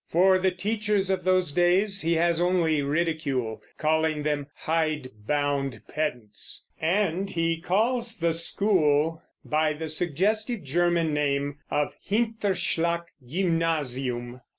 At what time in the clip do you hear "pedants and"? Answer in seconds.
5.87-7.29